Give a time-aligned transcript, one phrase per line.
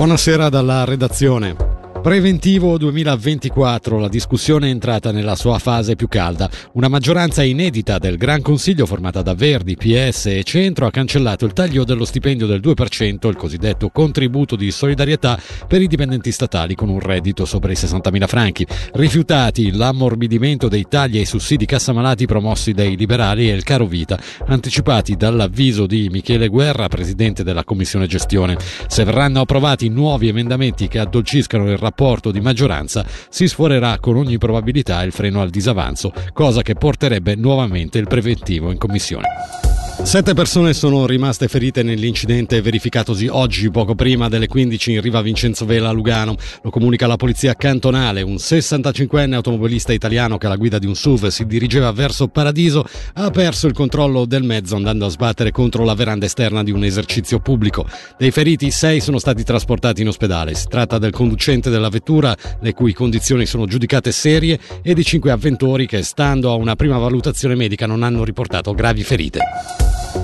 [0.00, 1.69] Buonasera dalla redazione.
[2.02, 6.48] Preventivo 2024, la discussione è entrata nella sua fase più calda.
[6.72, 11.52] Una maggioranza inedita del Gran Consiglio formata da Verdi, PS e Centro ha cancellato il
[11.52, 16.88] taglio dello stipendio del 2%, il cosiddetto contributo di solidarietà per i dipendenti statali con
[16.88, 18.66] un reddito sopra i 60.000 franchi.
[18.94, 25.16] Rifiutati l'ammorbidimento dei tagli ai sussidi cassamalati promossi dai liberali e il caro vita, anticipati
[25.16, 28.56] dall'avviso di Michele Guerra, presidente della Commissione Gestione.
[28.86, 34.16] Se verranno approvati nuovi emendamenti che addolciscano il rapporto rapporto di maggioranza si sforerà con
[34.16, 39.69] ogni probabilità il freno al disavanzo, cosa che porterebbe nuovamente il preventivo in commissione.
[40.02, 45.64] Sette persone sono rimaste ferite nell'incidente verificatosi oggi poco prima delle 15 in riva Vincenzo
[45.66, 46.34] Vela a Lugano.
[46.62, 48.22] Lo comunica la polizia cantonale.
[48.22, 53.30] Un 65enne automobilista italiano che alla guida di un SUV si dirigeva verso Paradiso ha
[53.30, 57.38] perso il controllo del mezzo andando a sbattere contro la veranda esterna di un esercizio
[57.38, 57.86] pubblico.
[58.18, 60.54] Dei feriti sei sono stati trasportati in ospedale.
[60.54, 65.30] Si tratta del conducente della vettura, le cui condizioni sono giudicate serie, e di cinque
[65.30, 69.40] avventori che, stando a una prima valutazione medica, non hanno riportato gravi ferite.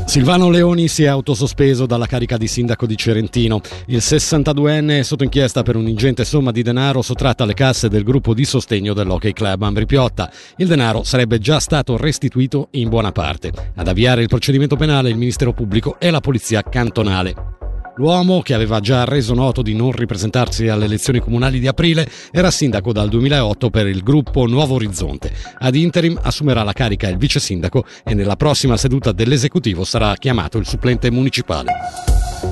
[0.06, 3.60] Silvano Leoni si è autosospeso dalla carica di sindaco di Cerentino.
[3.86, 8.32] Il 62enne è sotto inchiesta per un'ingente somma di denaro sottratta alle casse del gruppo
[8.32, 10.30] di sostegno dell'Hockey Club Ambri Piotta.
[10.56, 13.52] Il denaro sarebbe già stato restituito in buona parte.
[13.74, 17.65] Ad avviare il procedimento penale il Ministero Pubblico e la Polizia Cantonale.
[17.98, 22.50] L'uomo, che aveva già reso noto di non ripresentarsi alle elezioni comunali di aprile, era
[22.50, 25.32] sindaco dal 2008 per il gruppo Nuovo Orizzonte.
[25.58, 30.58] Ad interim assumerà la carica il vice sindaco e nella prossima seduta dell'esecutivo sarà chiamato
[30.58, 31.72] il supplente municipale.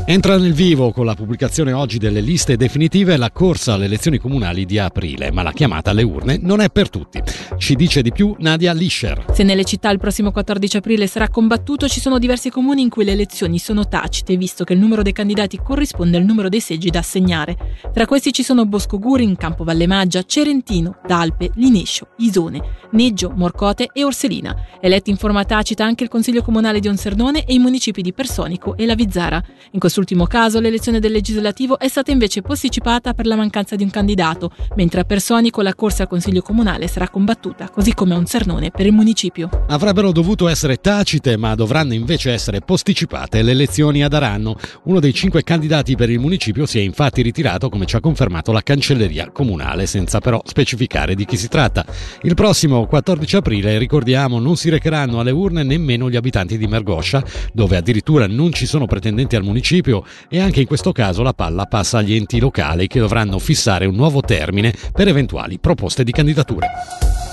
[0.06, 4.64] Entra nel vivo con la pubblicazione oggi delle liste definitive la corsa alle elezioni comunali
[4.64, 7.22] di aprile, ma la chiamata alle urne non è per tutti.
[7.58, 9.26] Ci dice di più Nadia Lischer.
[9.32, 13.04] Se nelle città il prossimo 14 aprile sarà combattuto, ci sono diversi comuni in cui
[13.04, 16.90] le elezioni sono tacite, visto che il numero dei candidati corrisponde al numero dei seggi
[16.90, 17.56] da assegnare.
[17.92, 23.88] Tra questi ci sono Bosco Gurin, Campo Valle Maggia, Cerentino, Dalpe, Linescio, Isone, Neggio, Morcote
[23.92, 24.54] e Orselina.
[24.80, 28.76] Eletti in forma tacita anche il Consiglio Comunale di Onserdone e i municipi di Personico
[28.76, 29.42] e La Vizzara.
[29.72, 33.90] In quest'ultimo caso l'elezione del legislativo è stata invece posticipata per la mancanza di un
[33.90, 38.26] candidato, mentre a Personico la corsa al Consiglio Comunale sarà combattuta, così come a un
[38.26, 39.48] Cernone per il municipio.
[39.68, 44.56] Avrebbero dovuto essere tacite, ma dovranno invece essere posticipate le elezioni ad Aranno.
[44.84, 48.52] Uno dei cinque candidati per il municipio si è infatti ritirato, come ci ha confermato
[48.52, 51.86] la cancelleria comunale, senza però specificare di chi si tratta.
[52.24, 57.24] Il prossimo 14 aprile, ricordiamo, non si recheranno alle urne nemmeno gli abitanti di Mergoscia,
[57.54, 61.64] dove addirittura non ci sono pretendenti al municipio e anche in questo caso la palla
[61.64, 66.66] passa agli enti locali che dovranno fissare un nuovo termine per eventuali proposte di candidature.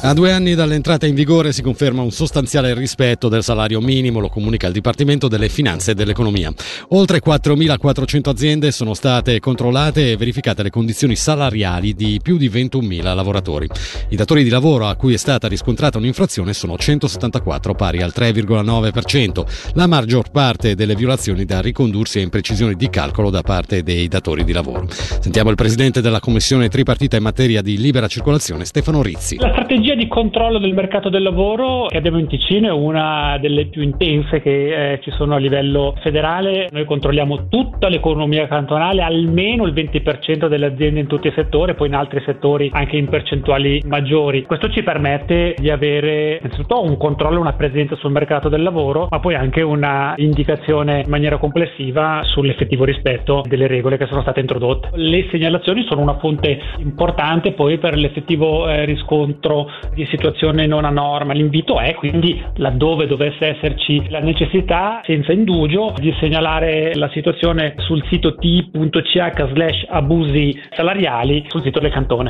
[0.03, 4.29] A due anni dall'entrata in vigore si conferma un sostanziale rispetto del salario minimo, lo
[4.29, 6.51] comunica il Dipartimento delle Finanze e dell'Economia.
[6.89, 13.13] Oltre 4.400 aziende sono state controllate e verificate le condizioni salariali di più di 21.000
[13.13, 13.67] lavoratori.
[14.09, 19.73] I datori di lavoro a cui è stata riscontrata un'infrazione sono 174, pari al 3,9%,
[19.75, 24.43] la maggior parte delle violazioni da ricondursi a imprecisioni di calcolo da parte dei datori
[24.43, 24.87] di lavoro.
[24.89, 29.35] Sentiamo il presidente della Commissione tripartita in materia di libera circolazione, Stefano Rizzi.
[29.35, 33.37] La strategia strategia di controllo del mercato del lavoro che abbiamo in Ticino è una
[33.39, 36.67] delle più intense che eh, ci sono a livello federale.
[36.71, 41.87] Noi controlliamo tutta l'economia cantonale, almeno il 20% delle aziende in tutti i settori, poi
[41.87, 44.43] in altri settori anche in percentuali maggiori.
[44.43, 49.19] Questo ci permette di avere innanzitutto un controllo, una presenza sul mercato del lavoro, ma
[49.19, 54.89] poi anche una indicazione in maniera complessiva sull'effettivo rispetto delle regole che sono state introdotte.
[54.93, 60.89] Le segnalazioni sono una fonte importante poi per l'effettivo eh, riscontro di situazione non a
[60.89, 61.33] norma.
[61.33, 68.03] L'invito è quindi, laddove dovesse esserci la necessità, senza indugio, di segnalare la situazione sul
[68.09, 72.29] sito t.ch slash abusi salariali sul sito del cantone.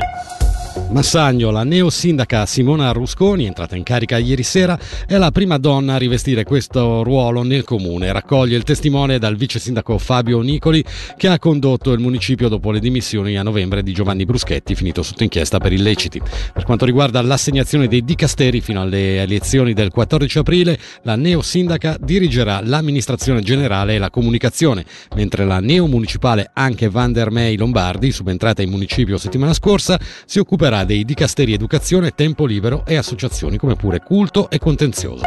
[0.92, 5.98] Massagno, la neosindaca Simona Rusconi, entrata in carica ieri sera, è la prima donna a
[5.98, 8.12] rivestire questo ruolo nel comune.
[8.12, 10.84] Raccoglie il testimone dal vice sindaco Fabio Nicoli,
[11.18, 15.24] che ha condotto il municipio dopo le dimissioni a novembre di Giovanni Bruschetti, finito sotto
[15.24, 16.22] inchiesta per illeciti.
[16.54, 22.62] Per quanto riguarda l'assegnazione dei dicasteri fino alle elezioni del 14 aprile, la neosindaca dirigerà
[22.62, 24.86] l'amministrazione generale e la comunicazione,
[25.16, 30.61] mentre la neomunicipale anche Van der Mey Lombardi, subentrata in municipio settimana scorsa, si occupa
[30.62, 35.24] occuperà dei dicasteri educazione, tempo libero e associazioni come pure culto e contenzioso.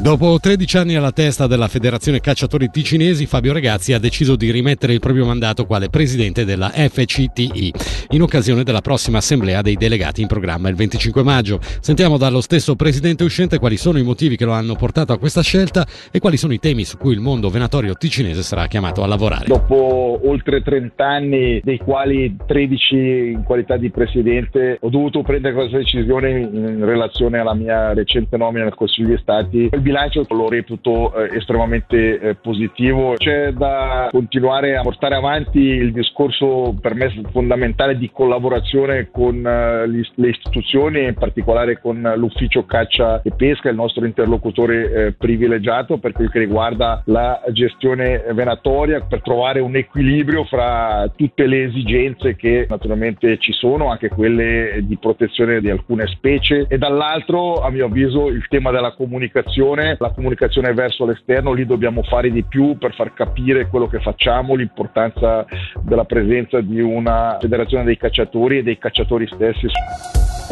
[0.00, 4.92] Dopo 13 anni alla testa della Federazione Cacciatori Ticinesi, Fabio Regazzi ha deciso di rimettere
[4.92, 7.72] il proprio mandato quale presidente della FCTI
[8.10, 11.60] in occasione della prossima assemblea dei delegati in programma il 25 maggio.
[11.80, 15.42] Sentiamo dallo stesso presidente uscente quali sono i motivi che lo hanno portato a questa
[15.42, 19.06] scelta e quali sono i temi su cui il mondo venatorio ticinese sarà chiamato a
[19.06, 19.46] lavorare.
[19.46, 22.96] Dopo oltre 30 anni, dei quali 13
[23.34, 28.64] in qualità di presidente, ho dovuto prendere questa decisione in relazione alla mia recente nomina
[28.64, 33.14] nel Consiglio di Stati bilancio lo reputo eh, estremamente eh, positivo.
[33.16, 39.86] C'è da continuare a portare avanti il discorso per me fondamentale di collaborazione con eh,
[39.86, 46.12] le istituzioni, in particolare con l'ufficio caccia e pesca, il nostro interlocutore eh, privilegiato per
[46.12, 52.66] quel che riguarda la gestione venatoria, per trovare un equilibrio fra tutte le esigenze che
[52.68, 58.28] naturalmente ci sono, anche quelle di protezione di alcune specie e dall'altro a mio avviso
[58.28, 62.94] il tema della comunicazione comunicazione, la comunicazione verso l'esterno, lì dobbiamo fare di più per
[62.94, 65.44] far capire quello che facciamo, l'importanza
[65.80, 69.68] della presenza di una federazione dei cacciatori e dei cacciatori stessi.